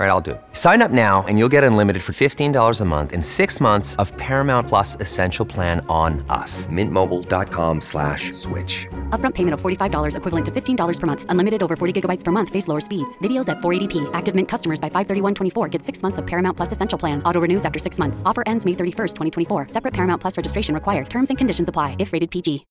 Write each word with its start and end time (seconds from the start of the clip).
All 0.00 0.06
right, 0.06 0.12
I'll 0.12 0.22
do 0.22 0.30
it. 0.30 0.40
Sign 0.52 0.80
up 0.80 0.90
now 0.90 1.26
and 1.28 1.38
you'll 1.38 1.50
get 1.50 1.62
unlimited 1.62 2.02
for 2.02 2.14
$15 2.14 2.80
a 2.80 2.84
month 2.86 3.12
in 3.12 3.20
six 3.20 3.60
months 3.60 3.96
of 3.96 4.16
Paramount 4.16 4.66
Plus 4.66 4.96
Essential 4.98 5.44
Plan 5.44 5.84
on 5.90 6.24
us. 6.30 6.66
Mintmobile.com 6.68 7.82
slash 7.82 8.32
switch. 8.32 8.86
Upfront 9.10 9.34
payment 9.34 9.52
of 9.52 9.60
$45 9.60 10.16
equivalent 10.16 10.46
to 10.46 10.52
$15 10.52 11.00
per 11.00 11.06
month. 11.06 11.26
Unlimited 11.28 11.62
over 11.62 11.76
40 11.76 12.00
gigabytes 12.00 12.24
per 12.24 12.32
month. 12.32 12.48
Face 12.48 12.66
lower 12.66 12.80
speeds. 12.80 13.18
Videos 13.18 13.50
at 13.50 13.58
480p. 13.58 14.08
Active 14.14 14.34
Mint 14.34 14.48
customers 14.48 14.80
by 14.80 14.88
531.24 14.88 15.70
get 15.70 15.82
six 15.82 16.02
months 16.02 16.16
of 16.16 16.26
Paramount 16.26 16.56
Plus 16.56 16.72
Essential 16.72 16.98
Plan. 16.98 17.22
Auto 17.24 17.38
renews 17.38 17.66
after 17.66 17.78
six 17.78 17.98
months. 17.98 18.22
Offer 18.24 18.44
ends 18.46 18.64
May 18.64 18.72
31st, 18.72 19.16
2024. 19.48 19.68
Separate 19.68 19.92
Paramount 19.92 20.18
Plus 20.18 20.34
registration 20.34 20.74
required. 20.74 21.10
Terms 21.10 21.28
and 21.28 21.36
conditions 21.36 21.68
apply 21.68 21.96
if 21.98 22.14
rated 22.14 22.30
PG. 22.30 22.64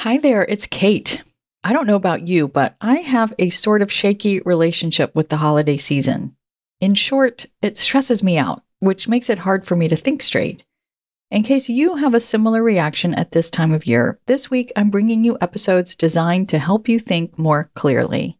Hi 0.00 0.18
there, 0.18 0.44
it's 0.44 0.66
Kate. 0.66 1.22
I 1.64 1.72
don't 1.72 1.86
know 1.86 1.96
about 1.96 2.28
you, 2.28 2.48
but 2.48 2.76
I 2.82 2.96
have 2.96 3.32
a 3.38 3.48
sort 3.48 3.80
of 3.80 3.90
shaky 3.90 4.40
relationship 4.40 5.14
with 5.14 5.30
the 5.30 5.38
holiday 5.38 5.78
season. 5.78 6.36
In 6.80 6.94
short, 6.94 7.46
it 7.62 7.78
stresses 7.78 8.22
me 8.22 8.36
out, 8.36 8.62
which 8.80 9.08
makes 9.08 9.30
it 9.30 9.38
hard 9.38 9.66
for 9.66 9.76
me 9.76 9.88
to 9.88 9.96
think 9.96 10.22
straight. 10.22 10.64
In 11.30 11.42
case 11.42 11.68
you 11.68 11.96
have 11.96 12.14
a 12.14 12.20
similar 12.20 12.62
reaction 12.62 13.14
at 13.14 13.32
this 13.32 13.50
time 13.50 13.72
of 13.72 13.86
year, 13.86 14.20
this 14.26 14.50
week 14.50 14.72
I'm 14.76 14.90
bringing 14.90 15.24
you 15.24 15.38
episodes 15.40 15.94
designed 15.94 16.48
to 16.50 16.58
help 16.58 16.88
you 16.88 16.98
think 16.98 17.38
more 17.38 17.70
clearly. 17.74 18.38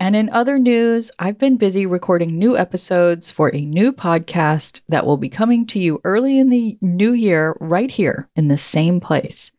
And 0.00 0.16
in 0.16 0.28
other 0.30 0.58
news, 0.58 1.12
I've 1.20 1.38
been 1.38 1.56
busy 1.56 1.86
recording 1.86 2.36
new 2.36 2.56
episodes 2.56 3.30
for 3.30 3.54
a 3.54 3.60
new 3.60 3.92
podcast 3.92 4.80
that 4.88 5.06
will 5.06 5.16
be 5.16 5.28
coming 5.28 5.64
to 5.68 5.78
you 5.78 6.00
early 6.02 6.40
in 6.40 6.50
the 6.50 6.76
new 6.80 7.12
year, 7.12 7.56
right 7.60 7.90
here 7.90 8.28
in 8.34 8.48
the 8.48 8.58
same 8.58 8.98
place. 8.98 9.52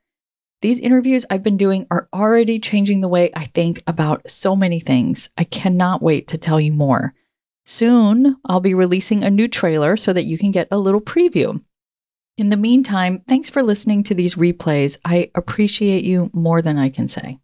These 0.62 0.82
interviews 0.82 1.26
I've 1.30 1.44
been 1.44 1.58
doing 1.58 1.88
are 1.90 2.10
already 2.14 2.60
changing 2.60 3.00
the 3.00 3.08
way 3.08 3.32
I 3.34 3.46
think 3.46 3.82
about 3.88 4.30
so 4.30 4.54
many 4.56 4.82
things. 4.82 5.30
I 5.38 5.46
cannot 5.46 6.02
wait 6.02 6.28
to 6.28 6.38
tell 6.38 6.60
you 6.60 6.74
more. 6.74 7.14
Soon, 7.66 8.36
I'll 8.44 8.60
be 8.60 8.74
releasing 8.74 9.24
a 9.24 9.32
new 9.32 9.48
trailer 9.48 9.96
so 9.96 10.12
that 10.12 10.26
you 10.26 10.38
can 10.38 10.52
get 10.52 10.68
a 10.70 10.78
little 10.78 11.00
preview. 11.00 11.62
In 12.38 12.50
the 12.50 12.58
meantime, 12.58 13.22
thanks 13.28 13.50
for 13.50 13.64
listening 13.64 14.04
to 14.04 14.14
these 14.14 14.36
replays. 14.36 14.98
I 15.06 15.32
appreciate 15.34 16.04
you 16.04 16.30
more 16.34 16.62
than 16.62 16.78
I 16.78 16.90
can 16.90 17.08
say. 17.08 17.40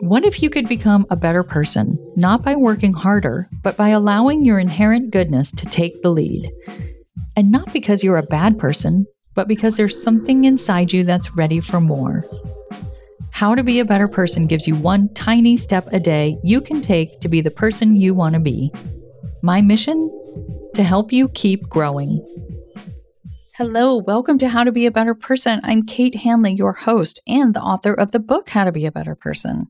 What 0.00 0.24
if 0.24 0.42
you 0.42 0.50
could 0.50 0.68
become 0.68 1.06
a 1.10 1.16
better 1.16 1.42
person, 1.42 1.98
not 2.16 2.44
by 2.44 2.54
working 2.54 2.92
harder, 2.92 3.48
but 3.62 3.76
by 3.76 3.88
allowing 3.88 4.44
your 4.44 4.60
inherent 4.60 5.10
goodness 5.10 5.50
to 5.52 5.66
take 5.66 6.02
the 6.02 6.10
lead? 6.10 6.52
And 7.36 7.50
not 7.50 7.72
because 7.72 8.04
you're 8.04 8.16
a 8.16 8.22
bad 8.22 8.58
person, 8.58 9.06
but 9.34 9.48
because 9.48 9.76
there's 9.76 10.00
something 10.00 10.44
inside 10.44 10.92
you 10.92 11.02
that's 11.02 11.34
ready 11.34 11.60
for 11.60 11.80
more. 11.80 12.24
How 13.40 13.54
to 13.54 13.64
Be 13.64 13.80
a 13.80 13.86
Better 13.86 14.06
Person 14.06 14.46
gives 14.46 14.66
you 14.66 14.74
one 14.74 15.08
tiny 15.14 15.56
step 15.56 15.88
a 15.92 15.98
day 15.98 16.36
you 16.44 16.60
can 16.60 16.82
take 16.82 17.20
to 17.20 17.28
be 17.30 17.40
the 17.40 17.50
person 17.50 17.96
you 17.96 18.12
want 18.12 18.34
to 18.34 18.38
be. 18.38 18.70
My 19.40 19.62
mission? 19.62 20.10
To 20.74 20.82
help 20.82 21.10
you 21.10 21.26
keep 21.30 21.66
growing. 21.66 22.20
Hello, 23.56 23.96
welcome 23.96 24.36
to 24.40 24.48
How 24.50 24.62
to 24.62 24.72
Be 24.72 24.84
a 24.84 24.90
Better 24.90 25.14
Person. 25.14 25.58
I'm 25.62 25.86
Kate 25.86 26.16
Hanley, 26.16 26.52
your 26.52 26.74
host 26.74 27.18
and 27.26 27.54
the 27.54 27.62
author 27.62 27.94
of 27.94 28.12
the 28.12 28.20
book 28.20 28.50
How 28.50 28.64
to 28.64 28.72
Be 28.72 28.84
a 28.84 28.92
Better 28.92 29.14
Person. 29.14 29.68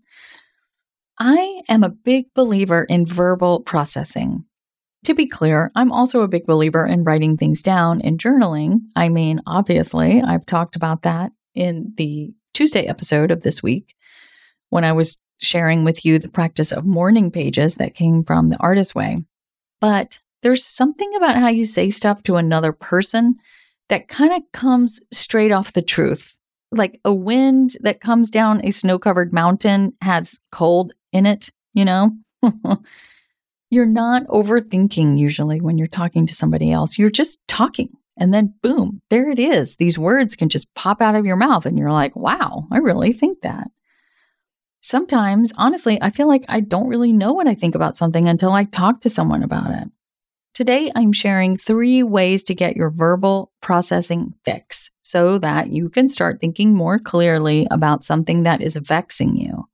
I 1.21 1.61
am 1.69 1.85
a 1.85 1.91
big 1.91 2.25
believer 2.35 2.83
in 2.83 3.07
verbal 3.07 3.61
processing. 3.61 4.47
To 5.05 5.15
be 5.15 5.29
clear, 5.29 5.71
I'm 5.77 5.93
also 5.93 6.23
a 6.23 6.29
big 6.29 6.45
believer 6.45 6.85
in 6.85 7.05
writing 7.05 7.37
things 7.37 7.63
down 7.63 8.01
and 8.01 8.19
journaling. 8.19 8.81
I 8.97 9.11
mean, 9.11 9.43
obviously, 9.47 10.21
I've 10.21 10.45
talked 10.45 10.75
about 10.75 11.03
that 11.03 11.31
in 11.55 11.93
the 11.97 12.33
Tuesday 12.55 12.87
episode 12.87 13.31
of 13.31 13.43
this 13.43 13.63
week 13.63 13.95
when 14.71 14.85
I 14.85 14.93
was 14.93 15.19
sharing 15.39 15.85
with 15.85 16.05
you 16.05 16.19
the 16.19 16.29
practice 16.29 16.73
of 16.73 16.85
morning 16.85 17.31
pages 17.31 17.77
that 17.77 17.95
came 17.95 18.25
from 18.25 18.51
the 18.51 18.59
Artist 18.59 18.95
Way. 18.95 19.25
But 19.81 20.21
there's 20.43 20.65
something 20.65 21.15
about 21.17 21.37
how 21.37 21.49
you 21.49 21.65
say 21.65 21.91
stuff 21.91 22.23
to 22.25 22.37
another 22.37 22.73
person 22.73 23.37
that 23.89 24.09
kind 24.09 24.33
of 24.33 24.43
comes 24.53 25.01
straight 25.11 25.53
off 25.53 25.73
the 25.73 25.83
truth. 25.83 26.37
Like 26.73 27.01
a 27.05 27.13
wind 27.13 27.77
that 27.81 28.01
comes 28.01 28.31
down 28.31 28.65
a 28.65 28.71
snow 28.71 28.99
covered 28.99 29.33
mountain 29.33 29.93
has 30.01 30.39
cold 30.53 30.93
in 31.13 31.27
it, 31.27 31.51
you 31.75 31.85
know? 31.85 32.13
you're 33.71 33.87
not 33.87 34.27
overthinking 34.27 35.19
usually 35.19 35.61
when 35.61 35.79
you're 35.79 35.89
talking 35.89 36.27
to 36.27 36.35
somebody 36.35 36.71
else. 36.71 36.99
You're 36.99 37.11
just 37.11 37.47
talking. 37.49 37.97
And 38.21 38.35
then, 38.35 38.53
boom, 38.63 39.01
there 39.09 39.31
it 39.31 39.39
is. 39.39 39.77
These 39.77 39.99
words 39.99 40.37
can 40.37 40.51
just 40.51 40.73
pop 40.75 41.01
out 41.01 41.15
of 41.15 41.25
your 41.25 41.37
mouth, 41.37 41.65
and 41.65 41.79
you're 41.79 41.91
like, 41.91 42.15
wow, 42.15 42.67
I 42.71 42.77
really 42.77 43.15
think 43.15 43.41
that. 43.41 43.69
Sometimes, 44.83 45.53
honestly, 45.57 46.01
I 46.03 46.11
feel 46.11 46.29
like 46.29 46.45
I 46.47 46.61
don't 46.61 46.89
really 46.89 47.15
know 47.15 47.33
what 47.33 47.49
I 47.49 47.55
think 47.55 47.75
about 47.75 47.97
something 47.97 48.29
until 48.29 48.53
I 48.53 48.65
talk 48.65 49.01
to 49.01 49.11
someone 49.11 49.43
about 49.43 49.71
it. 49.71 49.89
Today, 50.53 50.93
I'm 50.95 51.13
sharing 51.13 51.57
three 51.57 52.03
ways 52.03 52.45
to 52.45 52.55
get 52.55 52.77
your 52.77 52.91
verbal 52.91 53.53
processing 53.63 54.35
fix 54.45 54.91
so 55.03 55.39
that 55.39 55.73
you 55.73 55.89
can 55.89 56.07
start 56.07 56.41
thinking 56.41 56.75
more 56.75 56.99
clearly 56.99 57.67
about 57.71 58.05
something 58.05 58.43
that 58.43 58.61
is 58.61 58.77
vexing 58.77 59.37
you. 59.37 59.65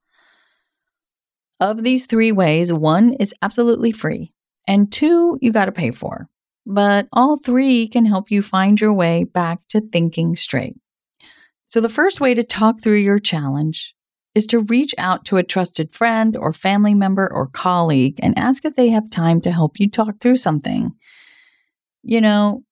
Of 1.59 1.83
these 1.83 2.07
three 2.07 2.31
ways, 2.31 2.73
one 2.73 3.15
is 3.15 3.35
absolutely 3.43 3.91
free, 3.91 4.33
and 4.69 4.93
two, 4.93 5.37
you 5.41 5.51
got 5.51 5.65
to 5.65 5.73
pay 5.73 5.91
for 5.91 6.29
but 6.67 7.07
all 7.13 7.37
three 7.37 7.89
can 7.89 8.05
help 8.05 8.31
you 8.31 8.43
find 8.43 8.81
your 8.81 8.93
way 8.93 9.25
back 9.25 9.61
to 9.69 9.81
thinking 9.81 10.35
straight. 10.35 10.77
So, 11.67 11.81
the 11.81 11.89
first 11.89 12.21
way 12.21 12.35
to 12.35 12.45
talk 12.45 12.81
through 12.81 12.99
your 12.99 13.21
challenge 13.21 13.95
is 14.35 14.47
to 14.49 14.61
reach 14.61 14.95
out 14.99 15.25
to 15.25 15.39
a 15.39 15.43
trusted 15.43 15.95
friend 15.95 16.37
or 16.37 16.53
family 16.53 16.95
member 16.95 17.31
or 17.33 17.47
colleague 17.47 18.21
and 18.23 18.39
ask 18.39 18.65
if 18.65 18.75
they 18.75 18.89
have 18.89 19.09
time 19.11 19.41
to 19.41 19.51
help 19.51 19.81
you 19.81 19.89
talk 19.89 20.21
through 20.21 20.37
something. 20.37 20.93
You 22.03 22.21
know, 22.21 22.63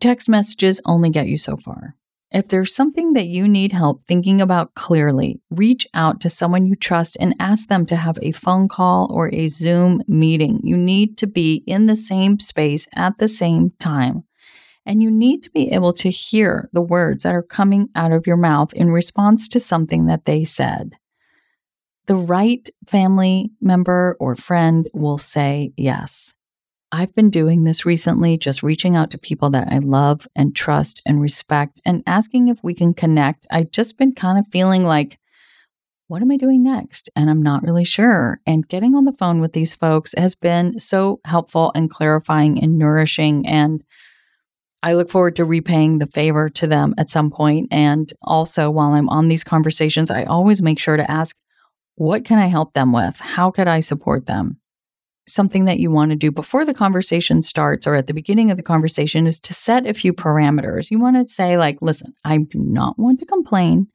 text 0.00 0.28
messages 0.28 0.80
only 0.84 1.10
get 1.10 1.28
you 1.28 1.38
so 1.38 1.56
far. 1.56 1.96
If 2.34 2.48
there's 2.48 2.74
something 2.74 3.12
that 3.12 3.28
you 3.28 3.46
need 3.46 3.70
help 3.70 4.04
thinking 4.08 4.40
about 4.40 4.74
clearly, 4.74 5.40
reach 5.50 5.86
out 5.94 6.20
to 6.22 6.28
someone 6.28 6.66
you 6.66 6.74
trust 6.74 7.16
and 7.20 7.36
ask 7.38 7.68
them 7.68 7.86
to 7.86 7.94
have 7.94 8.18
a 8.20 8.32
phone 8.32 8.66
call 8.66 9.06
or 9.08 9.32
a 9.32 9.46
Zoom 9.46 10.02
meeting. 10.08 10.58
You 10.64 10.76
need 10.76 11.16
to 11.18 11.28
be 11.28 11.62
in 11.64 11.86
the 11.86 11.94
same 11.94 12.40
space 12.40 12.88
at 12.96 13.18
the 13.18 13.28
same 13.28 13.70
time. 13.78 14.24
And 14.84 15.00
you 15.00 15.12
need 15.12 15.44
to 15.44 15.50
be 15.50 15.70
able 15.70 15.92
to 15.92 16.10
hear 16.10 16.68
the 16.72 16.82
words 16.82 17.22
that 17.22 17.36
are 17.36 17.42
coming 17.42 17.88
out 17.94 18.10
of 18.10 18.26
your 18.26 18.36
mouth 18.36 18.72
in 18.72 18.90
response 18.90 19.46
to 19.50 19.60
something 19.60 20.06
that 20.06 20.24
they 20.24 20.44
said. 20.44 20.96
The 22.06 22.16
right 22.16 22.68
family 22.88 23.52
member 23.60 24.16
or 24.18 24.34
friend 24.34 24.90
will 24.92 25.18
say 25.18 25.72
yes. 25.76 26.34
I've 26.94 27.12
been 27.16 27.30
doing 27.30 27.64
this 27.64 27.84
recently, 27.84 28.38
just 28.38 28.62
reaching 28.62 28.94
out 28.94 29.10
to 29.10 29.18
people 29.18 29.50
that 29.50 29.66
I 29.68 29.78
love 29.78 30.28
and 30.36 30.54
trust 30.54 31.02
and 31.04 31.20
respect 31.20 31.80
and 31.84 32.04
asking 32.06 32.46
if 32.46 32.58
we 32.62 32.72
can 32.72 32.94
connect. 32.94 33.48
I've 33.50 33.72
just 33.72 33.98
been 33.98 34.14
kind 34.14 34.38
of 34.38 34.46
feeling 34.52 34.84
like, 34.84 35.18
what 36.06 36.22
am 36.22 36.30
I 36.30 36.36
doing 36.36 36.62
next? 36.62 37.10
And 37.16 37.28
I'm 37.28 37.42
not 37.42 37.64
really 37.64 37.82
sure. 37.82 38.38
And 38.46 38.68
getting 38.68 38.94
on 38.94 39.06
the 39.06 39.12
phone 39.12 39.40
with 39.40 39.54
these 39.54 39.74
folks 39.74 40.14
has 40.16 40.36
been 40.36 40.78
so 40.78 41.18
helpful 41.24 41.72
and 41.74 41.90
clarifying 41.90 42.62
and 42.62 42.78
nourishing. 42.78 43.44
And 43.44 43.82
I 44.80 44.94
look 44.94 45.10
forward 45.10 45.34
to 45.34 45.44
repaying 45.44 45.98
the 45.98 46.06
favor 46.06 46.48
to 46.50 46.68
them 46.68 46.94
at 46.96 47.10
some 47.10 47.32
point. 47.32 47.72
And 47.72 48.12
also, 48.22 48.70
while 48.70 48.92
I'm 48.92 49.08
on 49.08 49.26
these 49.26 49.42
conversations, 49.42 50.12
I 50.12 50.22
always 50.22 50.62
make 50.62 50.78
sure 50.78 50.96
to 50.96 51.10
ask, 51.10 51.36
what 51.96 52.24
can 52.24 52.38
I 52.38 52.46
help 52.46 52.72
them 52.72 52.92
with? 52.92 53.16
How 53.16 53.50
could 53.50 53.66
I 53.66 53.80
support 53.80 54.26
them? 54.26 54.60
Something 55.26 55.64
that 55.64 55.78
you 55.78 55.90
want 55.90 56.10
to 56.10 56.16
do 56.16 56.30
before 56.30 56.64
the 56.64 56.74
conversation 56.74 57.42
starts 57.42 57.86
or 57.86 57.94
at 57.94 58.06
the 58.06 58.14
beginning 58.14 58.50
of 58.50 58.56
the 58.56 58.62
conversation 58.62 59.26
is 59.26 59.40
to 59.40 59.54
set 59.54 59.86
a 59.86 59.94
few 59.94 60.12
parameters. 60.12 60.90
You 60.90 60.98
want 60.98 61.16
to 61.16 61.32
say, 61.32 61.56
like, 61.56 61.78
listen, 61.80 62.14
I 62.24 62.38
do 62.38 62.58
not 62.58 62.98
want 62.98 63.20
to 63.20 63.26
complain, 63.26 63.88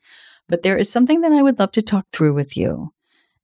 but 0.47 0.63
there 0.63 0.77
is 0.77 0.91
something 0.91 1.21
that 1.21 1.31
I 1.31 1.41
would 1.41 1.59
love 1.59 1.71
to 1.73 1.81
talk 1.81 2.05
through 2.11 2.33
with 2.33 2.57
you. 2.57 2.91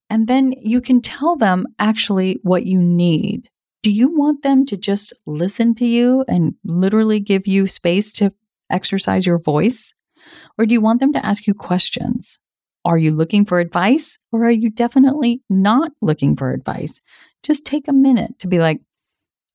And 0.10 0.28
then 0.28 0.54
you 0.60 0.82
can 0.82 1.02
tell 1.02 1.36
them 1.36 1.68
actually 1.80 2.40
what 2.44 2.66
you 2.66 2.82
need. 2.82 3.50
Do 3.84 3.92
you 3.92 4.10
want 4.10 4.44
them 4.44 4.66
to 4.68 4.78
just 4.78 5.14
listen 5.26 5.76
to 5.76 5.86
you 5.86 6.26
and 6.28 6.56
literally 6.64 7.20
give 7.20 7.46
you 7.48 7.68
space 7.68 8.12
to 8.14 8.34
exercise 8.70 9.26
your 9.26 9.38
voice? 9.38 9.94
Or 10.58 10.66
do 10.66 10.74
you 10.74 10.82
want 10.82 11.00
them 11.00 11.14
to 11.14 11.26
ask 11.26 11.46
you 11.46 11.54
questions? 11.54 12.40
Are 12.86 12.98
you 12.98 13.12
looking 13.12 13.46
for 13.46 13.60
advice 13.60 14.20
or 14.32 14.46
are 14.46 14.52
you 14.52 14.70
definitely 14.70 15.42
not 15.50 15.92
looking 16.02 16.36
for 16.36 16.54
advice? 16.54 17.02
Just 17.44 17.66
take 17.66 17.88
a 17.88 17.94
minute 17.94 18.38
to 18.40 18.48
be 18.48 18.60
like, 18.60 18.80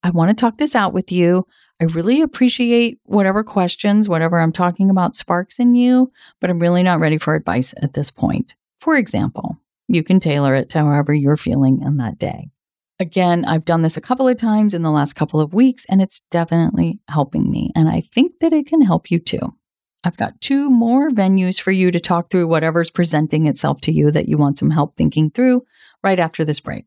I 0.02 0.10
want 0.10 0.30
to 0.30 0.40
talk 0.40 0.58
this 0.58 0.74
out 0.74 0.92
with 0.92 1.12
you. 1.12 1.46
I 1.80 1.84
really 1.84 2.22
appreciate 2.22 2.98
whatever 3.04 3.44
questions, 3.44 4.08
whatever 4.08 4.38
I'm 4.38 4.52
talking 4.52 4.90
about 4.90 5.14
sparks 5.14 5.58
in 5.58 5.74
you, 5.74 6.12
but 6.40 6.50
I'm 6.50 6.58
really 6.58 6.82
not 6.82 7.00
ready 7.00 7.18
for 7.18 7.34
advice 7.34 7.72
at 7.80 7.94
this 7.94 8.10
point. 8.10 8.54
For 8.80 8.96
example, 8.96 9.58
you 9.88 10.02
can 10.02 10.20
tailor 10.20 10.54
it 10.54 10.68
to 10.70 10.78
however 10.78 11.14
you're 11.14 11.36
feeling 11.36 11.82
in 11.82 11.98
that 11.98 12.18
day. 12.18 12.50
Again, 12.98 13.44
I've 13.46 13.64
done 13.64 13.82
this 13.82 13.96
a 13.96 14.02
couple 14.02 14.28
of 14.28 14.36
times 14.38 14.74
in 14.74 14.82
the 14.82 14.90
last 14.90 15.14
couple 15.14 15.40
of 15.40 15.54
weeks, 15.54 15.86
and 15.88 16.02
it's 16.02 16.20
definitely 16.30 17.00
helping 17.08 17.50
me. 17.50 17.70
And 17.74 17.88
I 17.88 18.02
think 18.12 18.32
that 18.40 18.52
it 18.52 18.66
can 18.66 18.82
help 18.82 19.10
you 19.10 19.18
too. 19.18 19.54
I've 20.02 20.16
got 20.16 20.40
two 20.40 20.70
more 20.70 21.10
venues 21.10 21.60
for 21.60 21.72
you 21.72 21.90
to 21.90 22.00
talk 22.00 22.30
through 22.30 22.48
whatever's 22.48 22.90
presenting 22.90 23.46
itself 23.46 23.80
to 23.82 23.92
you 23.92 24.10
that 24.10 24.28
you 24.28 24.38
want 24.38 24.58
some 24.58 24.70
help 24.70 24.96
thinking 24.96 25.30
through 25.30 25.64
right 26.02 26.18
after 26.18 26.44
this 26.44 26.60
break. 26.60 26.86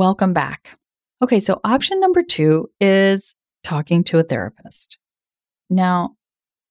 Welcome 0.00 0.32
back. 0.32 0.78
Okay, 1.22 1.40
so 1.40 1.60
option 1.62 2.00
number 2.00 2.22
two 2.22 2.70
is 2.80 3.34
talking 3.62 4.02
to 4.04 4.18
a 4.18 4.22
therapist. 4.22 4.96
Now, 5.68 6.16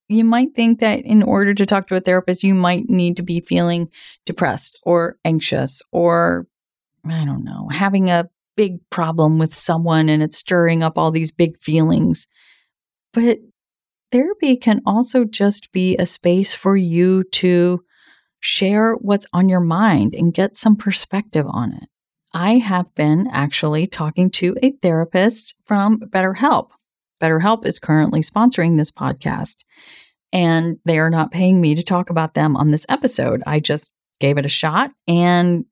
you 0.07 0.23
might 0.23 0.55
think 0.55 0.79
that 0.79 1.01
in 1.05 1.21
order 1.21 1.53
to 1.53 1.67
talk 1.67 1.87
to 1.89 1.95
a 1.95 2.01
therapist, 2.01 2.41
you 2.41 2.55
might 2.55 2.89
need 2.89 3.17
to 3.17 3.21
be 3.21 3.41
feeling 3.41 3.89
depressed 4.25 4.79
or 4.81 5.19
anxious 5.23 5.83
or, 5.91 6.47
I 7.07 7.23
don't 7.23 7.43
know, 7.43 7.67
having 7.71 8.09
a 8.09 8.31
big 8.57 8.79
problem 8.89 9.37
with 9.37 9.53
someone 9.53 10.09
and 10.09 10.23
it's 10.23 10.39
stirring 10.39 10.81
up 10.81 10.97
all 10.97 11.11
these 11.11 11.31
big 11.31 11.61
feelings. 11.61 12.27
But 13.13 13.37
therapy 14.11 14.55
can 14.55 14.81
also 14.87 15.23
just 15.23 15.71
be 15.71 15.95
a 15.97 16.07
space 16.07 16.55
for 16.55 16.75
you 16.75 17.25
to 17.33 17.83
share 18.39 18.93
what's 18.93 19.27
on 19.33 19.49
your 19.49 19.59
mind 19.59 20.15
and 20.15 20.33
get 20.33 20.57
some 20.57 20.75
perspective 20.75 21.45
on 21.47 21.73
it. 21.73 21.89
I 22.33 22.57
have 22.57 22.93
been 22.95 23.27
actually 23.31 23.87
talking 23.87 24.29
to 24.31 24.55
a 24.61 24.71
therapist 24.81 25.55
from 25.65 25.99
BetterHelp. 25.99 26.69
BetterHelp 27.21 27.65
is 27.65 27.79
currently 27.79 28.21
sponsoring 28.21 28.77
this 28.77 28.91
podcast, 28.91 29.63
and 30.31 30.77
they 30.85 30.99
are 30.99 31.09
not 31.09 31.31
paying 31.31 31.59
me 31.59 31.75
to 31.75 31.83
talk 31.83 32.09
about 32.09 32.35
them 32.35 32.55
on 32.55 32.71
this 32.71 32.85
episode. 32.87 33.41
I 33.47 33.59
just 33.59 33.91
gave 34.19 34.37
it 34.37 34.45
a 34.45 34.49
shot 34.49 34.91
and 35.07 35.65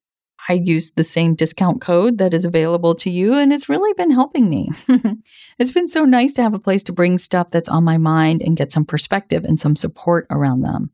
I 0.50 0.54
used 0.54 0.96
the 0.96 1.04
same 1.04 1.36
discount 1.36 1.82
code 1.82 2.20
that 2.20 2.34
is 2.34 2.46
available 2.46 2.96
to 2.96 3.10
you, 3.10 3.34
and 3.34 3.52
it's 3.52 3.70
really 3.70 3.94
been 3.94 4.12
helping 4.12 4.50
me. 4.50 4.70
it's 5.60 5.72
been 5.72 5.88
so 5.88 6.06
nice 6.06 6.34
to 6.36 6.44
have 6.44 6.54
a 6.54 6.60
place 6.60 6.84
to 6.84 6.94
bring 6.94 7.18
stuff 7.18 7.50
that's 7.50 7.70
on 7.70 7.84
my 7.84 7.98
mind 7.98 8.42
and 8.42 8.56
get 8.56 8.72
some 8.72 8.86
perspective 8.86 9.44
and 9.44 9.60
some 9.60 9.76
support 9.76 10.28
around 10.30 10.62
them. 10.62 10.92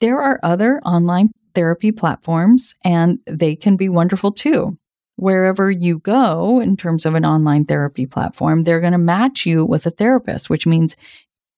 There 0.00 0.20
are 0.20 0.38
other 0.42 0.80
online 0.84 1.30
therapy 1.54 1.92
platforms, 1.92 2.74
and 2.84 3.18
they 3.26 3.56
can 3.56 3.76
be 3.76 3.88
wonderful 3.88 4.32
too. 4.32 4.78
Wherever 5.16 5.70
you 5.70 5.98
go 5.98 6.60
in 6.60 6.76
terms 6.76 7.04
of 7.04 7.14
an 7.14 7.24
online 7.24 7.64
therapy 7.64 8.06
platform, 8.06 8.62
they're 8.62 8.80
going 8.80 8.92
to 8.92 8.98
match 8.98 9.44
you 9.44 9.64
with 9.64 9.84
a 9.86 9.90
therapist, 9.90 10.48
which 10.48 10.66
means 10.66 10.94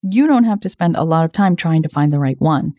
you 0.02 0.26
don't 0.26 0.44
have 0.44 0.60
to 0.60 0.68
spend 0.68 0.96
a 0.96 1.04
lot 1.04 1.24
of 1.24 1.32
time 1.32 1.56
trying 1.56 1.82
to 1.82 1.88
find 1.88 2.12
the 2.12 2.18
right 2.18 2.40
one. 2.40 2.74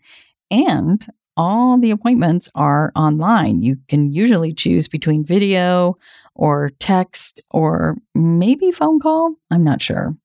And 0.50 1.06
all 1.36 1.78
the 1.78 1.90
appointments 1.90 2.48
are 2.54 2.92
online. 2.94 3.62
You 3.62 3.76
can 3.88 4.12
usually 4.12 4.52
choose 4.52 4.88
between 4.88 5.24
video 5.24 5.96
or 6.34 6.70
text 6.78 7.42
or 7.50 7.96
maybe 8.14 8.70
phone 8.70 9.00
call. 9.00 9.34
I'm 9.50 9.64
not 9.64 9.80
sure. 9.80 10.16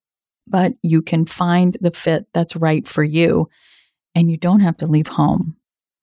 But 0.48 0.74
you 0.82 1.02
can 1.02 1.26
find 1.26 1.78
the 1.82 1.92
fit 1.92 2.26
that's 2.34 2.56
right 2.56 2.88
for 2.88 3.04
you 3.04 3.50
and 4.16 4.32
you 4.32 4.38
don't 4.38 4.62
have 4.62 4.78
to 4.78 4.88
leave 4.88 5.08
home. 5.08 5.57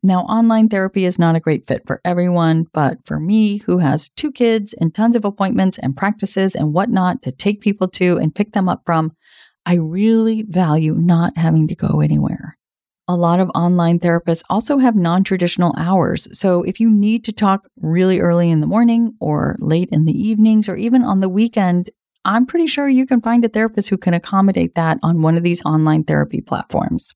Now, 0.05 0.25
online 0.25 0.69
therapy 0.69 1.06
is 1.06 1.19
not 1.19 1.35
a 1.35 1.41
great 1.41 1.67
fit 1.67 1.87
for 1.87 2.03
everyone, 2.05 2.67
but 2.75 2.99
for 3.06 3.19
me, 3.19 3.56
who 3.56 3.79
has 3.79 4.11
two 4.11 4.31
kids 4.31 4.75
and 4.75 4.95
tons 4.95 5.17
of 5.17 5.25
appointments 5.25 5.79
and 5.79 5.97
practices 5.97 6.55
and 6.55 6.75
whatnot 6.75 7.23
to 7.23 7.33
take 7.33 7.62
people 7.62 7.89
to 7.89 8.19
and 8.19 8.35
pick 8.35 8.53
them 8.53 8.69
up 8.69 8.83
from, 8.85 9.12
I 9.65 9.77
really 9.77 10.43
value 10.43 10.93
not 10.95 11.39
having 11.39 11.69
to 11.69 11.75
go 11.75 12.03
anywhere. 12.03 12.59
A 13.09 13.17
lot 13.17 13.41
of 13.41 13.51
online 13.55 13.99
therapists 13.99 14.43
also 14.51 14.77
have 14.77 14.95
non 14.95 15.25
traditional 15.25 15.75
hours. 15.79 16.29
So 16.39 16.62
if 16.65 16.81
you 16.81 16.91
need 16.91 17.25
to 17.25 17.33
talk 17.33 17.67
really 17.81 18.21
early 18.21 18.51
in 18.51 18.61
the 18.61 18.67
morning 18.67 19.15
or 19.21 19.56
late 19.59 19.89
in 19.91 20.05
the 20.05 20.12
evenings 20.12 20.69
or 20.69 20.77
even 20.77 21.03
on 21.03 21.21
the 21.21 21.31
weekend, 21.31 21.89
I'm 22.27 22.45
pretty 22.45 22.67
sure 22.67 22.91
you 22.91 23.06
can 23.06 23.23
find 23.23 23.43
a 23.43 23.49
therapist 23.49 23.89
who 23.89 23.97
can 23.97 24.12
accommodate 24.12 24.75
that 24.75 24.99
on 25.03 25.23
one 25.23 25.39
of 25.39 25.43
these 25.43 25.65
online 25.65 26.05
therapy 26.05 26.43
platforms. 26.43 27.15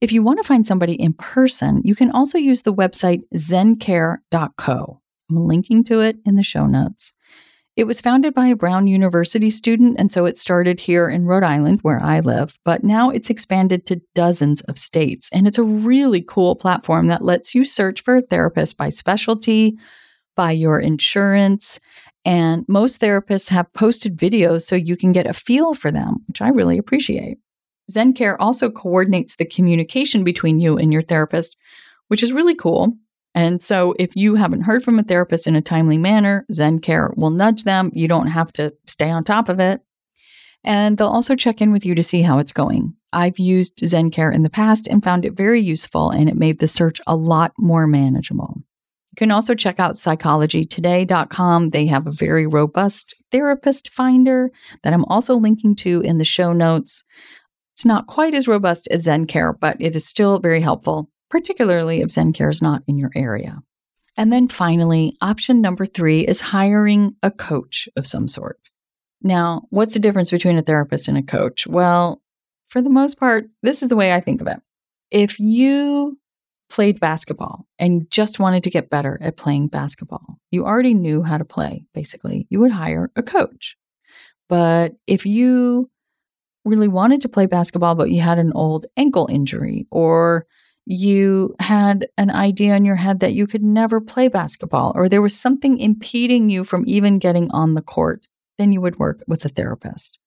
If 0.00 0.12
you 0.12 0.22
want 0.22 0.38
to 0.38 0.46
find 0.46 0.66
somebody 0.66 0.92
in 0.92 1.14
person, 1.14 1.80
you 1.84 1.94
can 1.94 2.10
also 2.10 2.36
use 2.36 2.62
the 2.62 2.74
website 2.74 3.22
zencare.co. 3.34 5.00
I'm 5.30 5.36
linking 5.36 5.84
to 5.84 6.00
it 6.00 6.18
in 6.24 6.36
the 6.36 6.42
show 6.42 6.66
notes. 6.66 7.14
It 7.76 7.84
was 7.84 8.00
founded 8.00 8.32
by 8.32 8.46
a 8.46 8.56
Brown 8.56 8.86
University 8.86 9.50
student, 9.50 9.96
and 9.98 10.10
so 10.10 10.24
it 10.24 10.38
started 10.38 10.80
here 10.80 11.10
in 11.10 11.26
Rhode 11.26 11.42
Island, 11.42 11.80
where 11.82 12.00
I 12.00 12.20
live, 12.20 12.58
but 12.64 12.84
now 12.84 13.10
it's 13.10 13.28
expanded 13.28 13.84
to 13.86 14.00
dozens 14.14 14.62
of 14.62 14.78
states. 14.78 15.28
And 15.32 15.46
it's 15.46 15.58
a 15.58 15.62
really 15.62 16.22
cool 16.22 16.56
platform 16.56 17.08
that 17.08 17.22
lets 17.22 17.54
you 17.54 17.66
search 17.66 18.00
for 18.00 18.16
a 18.16 18.22
therapist 18.22 18.78
by 18.78 18.88
specialty, 18.88 19.76
by 20.36 20.52
your 20.52 20.80
insurance. 20.80 21.78
And 22.24 22.64
most 22.66 23.00
therapists 23.00 23.48
have 23.48 23.72
posted 23.74 24.16
videos 24.16 24.62
so 24.62 24.74
you 24.74 24.96
can 24.96 25.12
get 25.12 25.26
a 25.26 25.34
feel 25.34 25.74
for 25.74 25.90
them, 25.90 26.24
which 26.28 26.40
I 26.40 26.48
really 26.48 26.78
appreciate. 26.78 27.38
ZenCare 27.90 28.36
also 28.38 28.70
coordinates 28.70 29.36
the 29.36 29.44
communication 29.44 30.24
between 30.24 30.58
you 30.58 30.76
and 30.76 30.92
your 30.92 31.02
therapist, 31.02 31.56
which 32.08 32.22
is 32.22 32.32
really 32.32 32.54
cool. 32.54 32.96
And 33.34 33.62
so, 33.62 33.94
if 33.98 34.16
you 34.16 34.34
haven't 34.34 34.62
heard 34.62 34.82
from 34.82 34.98
a 34.98 35.02
therapist 35.02 35.46
in 35.46 35.56
a 35.56 35.60
timely 35.60 35.98
manner, 35.98 36.46
ZenCare 36.50 37.16
will 37.16 37.30
nudge 37.30 37.64
them. 37.64 37.90
You 37.92 38.08
don't 38.08 38.28
have 38.28 38.52
to 38.54 38.72
stay 38.86 39.10
on 39.10 39.24
top 39.24 39.48
of 39.48 39.60
it. 39.60 39.82
And 40.64 40.98
they'll 40.98 41.08
also 41.08 41.36
check 41.36 41.60
in 41.60 41.70
with 41.70 41.84
you 41.84 41.94
to 41.94 42.02
see 42.02 42.22
how 42.22 42.38
it's 42.38 42.52
going. 42.52 42.94
I've 43.12 43.38
used 43.38 43.78
ZenCare 43.78 44.34
in 44.34 44.42
the 44.42 44.50
past 44.50 44.86
and 44.88 45.04
found 45.04 45.24
it 45.24 45.36
very 45.36 45.60
useful, 45.60 46.10
and 46.10 46.28
it 46.28 46.36
made 46.36 46.58
the 46.58 46.66
search 46.66 47.00
a 47.06 47.14
lot 47.14 47.52
more 47.56 47.86
manageable. 47.86 48.54
You 48.56 49.16
can 49.16 49.30
also 49.30 49.54
check 49.54 49.78
out 49.80 49.94
psychologytoday.com. 49.94 51.70
They 51.70 51.86
have 51.86 52.06
a 52.06 52.10
very 52.10 52.46
robust 52.46 53.14
therapist 53.32 53.90
finder 53.90 54.50
that 54.82 54.92
I'm 54.92 55.04
also 55.06 55.36
linking 55.36 55.76
to 55.76 56.00
in 56.00 56.18
the 56.18 56.24
show 56.24 56.52
notes. 56.52 57.04
It's 57.76 57.84
not 57.84 58.06
quite 58.06 58.32
as 58.32 58.48
robust 58.48 58.88
as 58.90 59.04
ZenCare, 59.04 59.60
but 59.60 59.76
it 59.80 59.94
is 59.94 60.06
still 60.06 60.38
very 60.38 60.62
helpful, 60.62 61.10
particularly 61.28 62.00
if 62.00 62.08
ZenCare 62.08 62.50
is 62.50 62.62
not 62.62 62.82
in 62.86 62.96
your 62.96 63.10
area. 63.14 63.58
And 64.16 64.32
then 64.32 64.48
finally, 64.48 65.14
option 65.20 65.60
number 65.60 65.84
three 65.84 66.26
is 66.26 66.40
hiring 66.40 67.16
a 67.22 67.30
coach 67.30 67.86
of 67.94 68.06
some 68.06 68.28
sort. 68.28 68.58
Now, 69.20 69.66
what's 69.68 69.92
the 69.92 70.00
difference 70.00 70.30
between 70.30 70.56
a 70.56 70.62
therapist 70.62 71.06
and 71.06 71.18
a 71.18 71.22
coach? 71.22 71.66
Well, 71.66 72.22
for 72.68 72.80
the 72.80 72.88
most 72.88 73.18
part, 73.18 73.44
this 73.62 73.82
is 73.82 73.90
the 73.90 73.96
way 73.96 74.10
I 74.10 74.22
think 74.22 74.40
of 74.40 74.46
it. 74.46 74.56
If 75.10 75.38
you 75.38 76.18
played 76.70 76.98
basketball 76.98 77.66
and 77.78 78.10
just 78.10 78.38
wanted 78.38 78.64
to 78.64 78.70
get 78.70 78.88
better 78.88 79.18
at 79.20 79.36
playing 79.36 79.68
basketball, 79.68 80.38
you 80.50 80.64
already 80.64 80.94
knew 80.94 81.22
how 81.22 81.36
to 81.36 81.44
play, 81.44 81.84
basically, 81.92 82.46
you 82.48 82.58
would 82.60 82.72
hire 82.72 83.10
a 83.16 83.22
coach. 83.22 83.76
But 84.48 84.94
if 85.06 85.26
you 85.26 85.90
really 86.66 86.88
wanted 86.88 87.22
to 87.22 87.28
play 87.28 87.46
basketball, 87.46 87.94
but 87.94 88.10
you 88.10 88.20
had 88.20 88.38
an 88.38 88.52
old 88.54 88.86
ankle 88.96 89.28
injury, 89.30 89.86
or 89.90 90.46
you 90.84 91.54
had 91.58 92.08
an 92.18 92.30
idea 92.30 92.76
in 92.76 92.84
your 92.84 92.96
head 92.96 93.20
that 93.20 93.32
you 93.32 93.46
could 93.46 93.62
never 93.62 94.00
play 94.00 94.28
basketball, 94.28 94.92
or 94.94 95.08
there 95.08 95.22
was 95.22 95.38
something 95.38 95.78
impeding 95.78 96.50
you 96.50 96.64
from 96.64 96.84
even 96.86 97.18
getting 97.18 97.50
on 97.52 97.74
the 97.74 97.82
court, 97.82 98.26
then 98.58 98.72
you 98.72 98.80
would 98.80 98.98
work 98.98 99.22
with 99.26 99.44
a 99.44 99.48
therapist. 99.48 100.18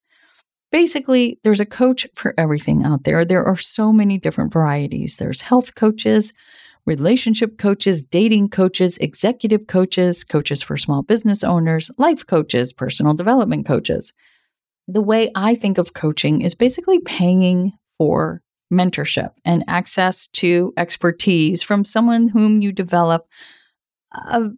Basically, 0.72 1.38
there's 1.42 1.60
a 1.60 1.66
coach 1.66 2.06
for 2.14 2.34
everything 2.38 2.84
out 2.84 3.04
there. 3.04 3.24
There 3.24 3.44
are 3.44 3.56
so 3.56 3.92
many 3.92 4.18
different 4.18 4.52
varieties. 4.52 5.16
There's 5.16 5.40
health 5.40 5.74
coaches, 5.74 6.32
relationship 6.86 7.58
coaches, 7.58 8.02
dating 8.02 8.50
coaches, 8.50 8.96
executive 8.98 9.66
coaches, 9.66 10.24
coaches 10.24 10.62
for 10.62 10.76
small 10.76 11.02
business 11.02 11.42
owners, 11.42 11.90
life 11.98 12.26
coaches, 12.26 12.72
personal 12.72 13.14
development 13.14 13.66
coaches 13.66 14.12
the 14.92 15.02
way 15.02 15.30
I 15.34 15.54
think 15.54 15.78
of 15.78 15.94
coaching 15.94 16.42
is 16.42 16.54
basically 16.54 17.00
paying 17.00 17.72
for 17.98 18.42
mentorship 18.72 19.30
and 19.44 19.64
access 19.68 20.28
to 20.28 20.72
expertise 20.76 21.62
from 21.62 21.84
someone 21.84 22.28
whom 22.28 22.62
you 22.62 22.72
develop 22.72 23.26
a 24.12 24.48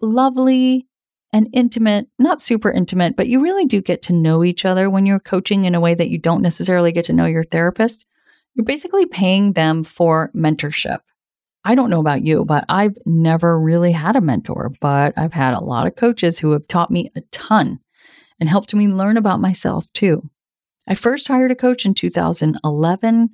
lovely 0.00 0.86
and 1.32 1.48
intimate, 1.52 2.06
not 2.18 2.40
super 2.40 2.70
intimate, 2.70 3.16
but 3.16 3.28
you 3.28 3.42
really 3.42 3.66
do 3.66 3.82
get 3.82 4.00
to 4.02 4.14
know 4.14 4.42
each 4.42 4.64
other 4.64 4.88
when 4.88 5.04
you're 5.04 5.18
coaching 5.18 5.64
in 5.64 5.74
a 5.74 5.80
way 5.80 5.94
that 5.94 6.08
you 6.08 6.18
don't 6.18 6.42
necessarily 6.42 6.92
get 6.92 7.04
to 7.06 7.12
know 7.12 7.26
your 7.26 7.44
therapist. 7.44 8.06
You're 8.54 8.64
basically 8.64 9.06
paying 9.06 9.52
them 9.52 9.84
for 9.84 10.30
mentorship. 10.34 11.00
I 11.64 11.74
don't 11.74 11.90
know 11.90 12.00
about 12.00 12.24
you, 12.24 12.44
but 12.46 12.64
I've 12.68 12.96
never 13.04 13.60
really 13.60 13.92
had 13.92 14.16
a 14.16 14.22
mentor, 14.22 14.72
but 14.80 15.12
I've 15.18 15.34
had 15.34 15.52
a 15.52 15.62
lot 15.62 15.86
of 15.86 15.96
coaches 15.96 16.38
who 16.38 16.52
have 16.52 16.66
taught 16.66 16.90
me 16.90 17.10
a 17.14 17.20
ton 17.30 17.80
and 18.40 18.48
helped 18.48 18.74
me 18.74 18.88
learn 18.88 19.16
about 19.16 19.40
myself 19.40 19.90
too. 19.92 20.28
I 20.86 20.94
first 20.94 21.28
hired 21.28 21.50
a 21.50 21.56
coach 21.56 21.84
in 21.84 21.94
2011. 21.94 23.28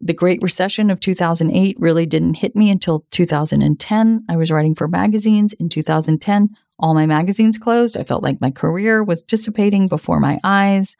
The 0.00 0.12
Great 0.12 0.42
Recession 0.42 0.90
of 0.90 1.00
2008 1.00 1.76
really 1.80 2.06
didn't 2.06 2.34
hit 2.34 2.54
me 2.54 2.70
until 2.70 3.06
2010. 3.10 4.24
I 4.28 4.36
was 4.36 4.50
writing 4.50 4.74
for 4.74 4.86
magazines 4.86 5.52
in 5.54 5.68
2010. 5.68 6.50
All 6.78 6.94
my 6.94 7.06
magazines 7.06 7.58
closed. 7.58 7.96
I 7.96 8.04
felt 8.04 8.22
like 8.22 8.40
my 8.40 8.50
career 8.50 9.02
was 9.02 9.22
dissipating 9.22 9.88
before 9.88 10.20
my 10.20 10.38
eyes. 10.44 10.96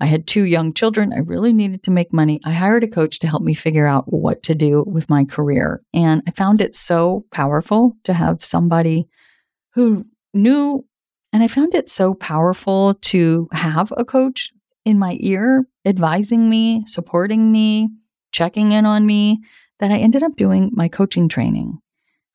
I 0.00 0.06
had 0.06 0.26
two 0.26 0.44
young 0.44 0.72
children. 0.72 1.12
I 1.12 1.18
really 1.18 1.52
needed 1.52 1.82
to 1.84 1.90
make 1.90 2.12
money. 2.12 2.40
I 2.44 2.52
hired 2.52 2.82
a 2.82 2.88
coach 2.88 3.18
to 3.18 3.28
help 3.28 3.42
me 3.42 3.52
figure 3.52 3.86
out 3.86 4.10
what 4.10 4.42
to 4.44 4.54
do 4.54 4.82
with 4.86 5.10
my 5.10 5.24
career. 5.24 5.82
And 5.92 6.22
I 6.26 6.30
found 6.30 6.62
it 6.62 6.74
so 6.74 7.26
powerful 7.30 7.96
to 8.04 8.14
have 8.14 8.42
somebody 8.42 9.08
who 9.74 10.06
knew, 10.32 10.86
and 11.32 11.42
I 11.42 11.48
found 11.48 11.74
it 11.74 11.88
so 11.88 12.14
powerful 12.14 12.94
to 12.94 13.48
have 13.52 13.92
a 13.96 14.04
coach 14.04 14.50
in 14.84 14.98
my 14.98 15.16
ear 15.20 15.66
advising 15.84 16.48
me, 16.48 16.84
supporting 16.86 17.52
me, 17.52 17.88
checking 18.32 18.72
in 18.72 18.86
on 18.86 19.06
me 19.06 19.40
that 19.78 19.90
I 19.90 19.98
ended 19.98 20.22
up 20.22 20.36
doing 20.36 20.70
my 20.72 20.88
coaching 20.88 21.28
training. 21.28 21.78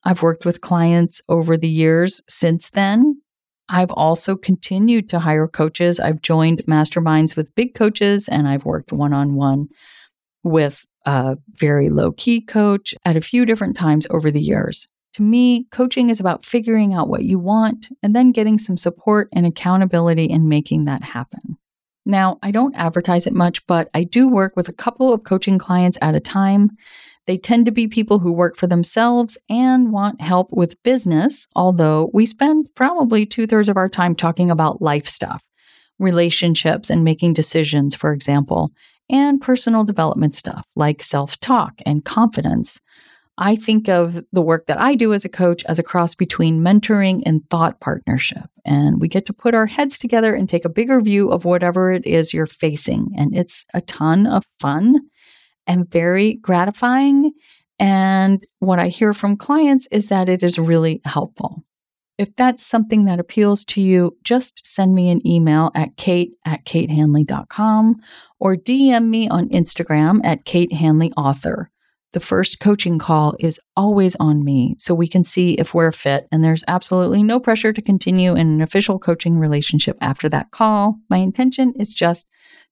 I've 0.04 0.22
worked 0.22 0.46
with 0.46 0.62
clients 0.62 1.22
over 1.28 1.58
the 1.58 1.70
years 1.70 2.22
since 2.28 2.70
then 2.70 3.22
I've 3.70 3.92
also 3.92 4.36
continued 4.36 5.10
to 5.10 5.20
hire 5.20 5.48
coaches. 5.48 6.00
I've 6.00 6.22
joined 6.22 6.64
masterminds 6.68 7.36
with 7.36 7.56
big 7.56 7.74
coaches 7.74 8.28
and 8.28 8.48
I've 8.48 8.66
worked 8.66 8.92
one 8.92 9.14
on 9.14 9.36
one 9.36 9.70
with 10.44 10.86
a 11.06 11.38
very 11.60 11.90
low 11.90 12.12
key 12.12 12.42
coach 12.42 12.94
at 13.04 13.18
a 13.18 13.22
few 13.22 13.46
different 13.46 13.76
times 13.76 14.06
over 14.10 14.30
the 14.30 14.42
years. 14.42 14.88
To 15.16 15.22
me, 15.22 15.66
coaching 15.72 16.10
is 16.10 16.20
about 16.20 16.44
figuring 16.44 16.94
out 16.94 17.08
what 17.08 17.24
you 17.24 17.40
want 17.40 17.88
and 18.04 18.14
then 18.14 18.34
getting 18.34 18.58
some 18.58 18.76
support 18.76 19.30
and 19.32 19.46
accountability 19.46 20.26
in 20.26 20.50
making 20.50 20.84
that 20.86 21.04
happen. 21.04 21.58
Now, 22.06 22.38
I 22.44 22.52
don't 22.52 22.76
advertise 22.76 23.26
it 23.26 23.32
much, 23.32 23.66
but 23.66 23.90
I 23.94 24.04
do 24.04 24.28
work 24.28 24.58
with 24.58 24.68
a 24.68 24.74
couple 24.74 25.14
of 25.14 25.24
coaching 25.24 25.58
clients 25.58 25.98
at 26.02 26.16
a 26.16 26.20
time. 26.20 26.72
They 27.28 27.38
tend 27.38 27.66
to 27.66 27.72
be 27.72 27.88
people 27.88 28.20
who 28.20 28.34
work 28.34 28.58
for 28.58 28.68
themselves 28.68 29.38
and 29.50 29.94
want 29.94 30.20
help 30.20 30.52
with 30.52 30.84
business, 30.84 31.48
although 31.56 32.10
we 32.14 32.26
spend 32.26 32.68
probably 32.76 33.26
two 33.26 33.48
thirds 33.48 33.70
of 33.70 33.78
our 33.78 33.88
time 33.88 34.16
talking 34.16 34.52
about 34.52 34.82
life 34.82 35.08
stuff, 35.08 35.42
relationships, 35.98 36.90
and 36.90 37.06
making 37.06 37.32
decisions, 37.32 37.96
for 37.96 38.12
example, 38.12 38.74
and 39.10 39.40
personal 39.40 39.86
development 39.86 40.36
stuff 40.36 40.66
like 40.76 41.02
self 41.02 41.40
talk 41.40 41.76
and 41.86 42.04
confidence. 42.04 42.82
I 43.38 43.56
think 43.56 43.90
of 43.90 44.24
the 44.32 44.42
work 44.42 44.68
that 44.68 44.80
I 44.80 44.96
do 44.96 45.14
as 45.14 45.26
a 45.26 45.30
coach 45.30 45.64
as 45.66 45.78
a 45.78 45.84
cross 45.84 46.16
between 46.16 46.62
mentoring 46.62 47.22
and 47.26 47.48
thought 47.50 47.80
partnership. 47.82 48.50
And 48.64 49.02
we 49.02 49.08
get 49.08 49.26
to 49.26 49.34
put 49.34 49.54
our 49.54 49.66
heads 49.66 50.00
together 50.00 50.34
and 50.34 50.48
take 50.48 50.64
a 50.64 50.70
bigger 50.70 51.02
view 51.02 51.30
of 51.30 51.44
whatever 51.44 51.92
it 51.92 52.06
is 52.06 52.34
you're 52.34 52.48
facing. 52.48 53.10
And 53.18 53.36
it's 53.36 53.66
a 53.74 53.82
ton 53.82 54.26
of 54.26 54.46
fun 54.60 55.00
and 55.68 55.90
very 55.90 56.36
gratifying. 56.36 57.32
And 57.78 58.46
what 58.60 58.80
I 58.80 58.88
hear 58.88 59.14
from 59.14 59.36
clients 59.36 59.88
is 59.92 60.08
that 60.08 60.30
it 60.30 60.42
is 60.42 60.58
really 60.58 61.02
helpful. 61.04 61.64
If 62.18 62.34
that's 62.38 62.66
something 62.66 63.06
that 63.06 63.20
appeals 63.20 63.66
to 63.66 63.82
you, 63.82 64.16
just 64.24 64.66
send 64.66 64.96
me 64.96 65.10
an 65.10 65.26
email 65.28 65.72
at 65.76 65.98
kate 65.98 66.32
at 66.46 66.64
katehanley.com 66.64 67.98
or 68.40 68.56
DM 68.56 69.10
me 69.10 69.28
on 69.28 69.50
Instagram 69.50 70.22
at 70.24 70.46
Kate 70.46 70.72
Hanley 70.72 71.12
Author. 71.18 71.70
The 72.16 72.22
first 72.22 72.62
coaching 72.62 72.98
call 72.98 73.36
is 73.42 73.60
always 73.76 74.16
on 74.22 74.46
me 74.46 74.78
so 74.80 74.96
we 74.96 75.06
can 75.06 75.26
see 75.26 75.56
if 75.56 75.74
we're 75.74 75.92
fit, 75.92 76.30
and 76.32 76.42
there's 76.42 76.64
absolutely 76.66 77.24
no 77.24 77.42
pressure 77.42 77.74
to 77.74 77.82
continue 77.82 78.36
in 78.36 78.48
an 78.48 78.62
official 78.62 79.00
coaching 79.00 79.38
relationship 79.38 79.98
after 80.00 80.30
that 80.30 80.52
call. 80.52 80.96
My 81.10 81.18
intention 81.18 81.74
is 81.78 81.94
just 81.94 82.26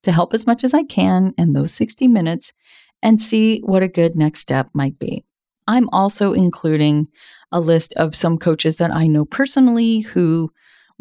to 0.04 0.14
help 0.14 0.34
as 0.34 0.48
much 0.48 0.64
as 0.64 0.74
I 0.74 0.84
can 0.84 1.34
in 1.38 1.52
those 1.52 1.74
60 1.74 2.08
minutes 2.08 2.54
and 3.02 3.22
see 3.22 3.60
what 3.66 3.84
a 3.84 3.90
good 3.90 4.16
next 4.16 4.40
step 4.40 4.70
might 4.74 4.98
be. 4.98 5.26
I'm 5.68 5.90
also 5.90 6.32
including 6.32 7.10
a 7.52 7.60
list 7.60 7.94
of 7.96 8.16
some 8.16 8.38
coaches 8.38 8.78
that 8.78 8.92
I 8.92 9.08
know 9.08 9.26
personally 9.26 10.00
who 10.00 10.54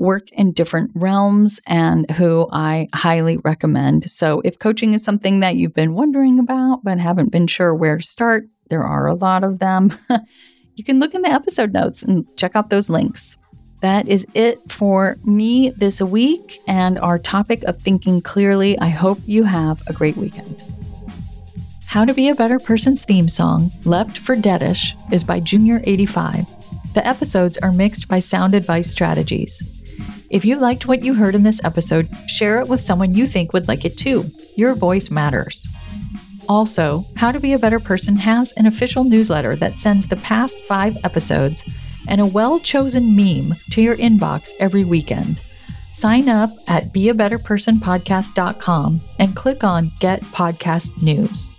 work 0.02 0.30
in 0.32 0.52
different 0.52 0.90
realms 0.94 1.60
and 1.66 2.10
who 2.10 2.48
I 2.52 2.88
highly 2.92 3.38
recommend. 3.38 4.10
So, 4.10 4.42
if 4.44 4.58
coaching 4.58 4.92
is 4.92 5.04
something 5.04 5.40
that 5.40 5.56
you've 5.56 5.74
been 5.74 5.94
wondering 5.94 6.38
about 6.38 6.84
but 6.84 6.98
haven't 6.98 7.30
been 7.30 7.46
sure 7.46 7.74
where 7.74 7.96
to 7.98 8.02
start, 8.02 8.44
there 8.68 8.82
are 8.82 9.06
a 9.06 9.14
lot 9.14 9.44
of 9.44 9.60
them. 9.60 9.96
you 10.74 10.84
can 10.84 10.98
look 10.98 11.14
in 11.14 11.22
the 11.22 11.30
episode 11.30 11.72
notes 11.72 12.02
and 12.02 12.26
check 12.36 12.52
out 12.54 12.68
those 12.68 12.90
links. 12.90 13.38
That 13.80 14.08
is 14.08 14.26
it 14.34 14.60
for 14.70 15.16
me 15.24 15.70
this 15.70 16.00
week 16.00 16.60
and 16.66 16.98
our 16.98 17.18
topic 17.18 17.64
of 17.64 17.80
thinking 17.80 18.20
clearly. 18.20 18.78
I 18.78 18.88
hope 18.88 19.18
you 19.24 19.44
have 19.44 19.82
a 19.86 19.92
great 19.92 20.16
weekend. 20.16 20.62
How 21.86 22.04
to 22.04 22.14
Be 22.14 22.28
a 22.28 22.34
Better 22.34 22.58
Person's 22.58 23.04
theme 23.04 23.28
song, 23.28 23.70
Left 23.84 24.16
for 24.18 24.34
Deadish, 24.34 24.94
is 25.12 25.24
by 25.24 25.40
Junior85. 25.40 26.46
The 26.94 27.06
episodes 27.06 27.58
are 27.58 27.72
mixed 27.72 28.08
by 28.08 28.18
Sound 28.18 28.54
Advice 28.54 28.90
Strategies. 28.90 29.62
If 30.32 30.44
you 30.46 30.56
liked 30.56 30.86
what 30.86 31.04
you 31.04 31.12
heard 31.12 31.34
in 31.34 31.42
this 31.42 31.60
episode, 31.62 32.08
share 32.26 32.58
it 32.60 32.66
with 32.66 32.80
someone 32.80 33.14
you 33.14 33.26
think 33.26 33.52
would 33.52 33.68
like 33.68 33.84
it 33.84 33.98
too. 33.98 34.30
Your 34.56 34.74
voice 34.74 35.10
matters. 35.10 35.68
Also, 36.48 37.04
How 37.16 37.32
to 37.32 37.38
Be 37.38 37.52
a 37.52 37.58
Better 37.58 37.78
Person 37.78 38.16
has 38.16 38.52
an 38.52 38.64
official 38.64 39.04
newsletter 39.04 39.56
that 39.56 39.78
sends 39.78 40.06
the 40.06 40.16
past 40.16 40.58
five 40.62 40.96
episodes 41.04 41.62
and 42.08 42.18
a 42.18 42.26
well 42.26 42.58
chosen 42.58 43.14
meme 43.14 43.54
to 43.72 43.82
your 43.82 43.98
inbox 43.98 44.52
every 44.58 44.84
weekend. 44.84 45.42
Sign 45.92 46.30
up 46.30 46.50
at 46.66 46.94
beabetterpersonpodcast.com 46.94 49.00
and 49.18 49.36
click 49.36 49.62
on 49.62 49.92
Get 50.00 50.22
Podcast 50.22 51.02
News. 51.02 51.50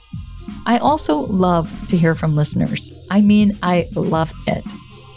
I 0.65 0.79
also 0.79 1.17
love 1.17 1.71
to 1.89 1.97
hear 1.97 2.15
from 2.15 2.35
listeners. 2.35 2.91
I 3.11 3.21
mean, 3.21 3.55
I 3.61 3.87
love 3.93 4.33
it. 4.47 4.65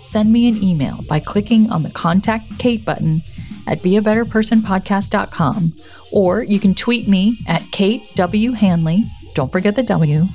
Send 0.02 0.30
me 0.30 0.46
an 0.46 0.62
email 0.62 1.00
by 1.08 1.20
clicking 1.20 1.70
on 1.70 1.82
the 1.82 1.90
Contact 1.90 2.58
Kate 2.58 2.84
button 2.84 3.22
at 3.66 3.80
beabetterpersonpodcast.com, 3.80 5.72
or 6.12 6.42
you 6.42 6.60
can 6.60 6.74
tweet 6.74 7.08
me 7.08 7.38
at 7.46 7.62
Kate 7.72 8.02
W. 8.14 8.52
Hanley, 8.52 9.04
don't 9.34 9.52
forget 9.52 9.76
the 9.76 9.82
W, 9.82 10.26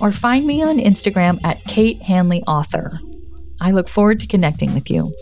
or 0.00 0.12
find 0.12 0.46
me 0.46 0.62
on 0.62 0.78
Instagram 0.78 1.40
at 1.44 1.64
Kate 1.64 2.00
Hanley 2.02 2.42
Author. 2.44 3.00
I 3.60 3.70
look 3.70 3.88
forward 3.88 4.20
to 4.20 4.26
connecting 4.26 4.74
with 4.74 4.90
you. 4.90 5.14